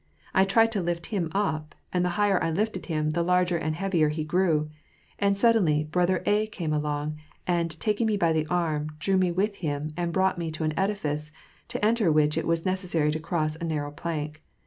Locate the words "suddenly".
5.37-5.87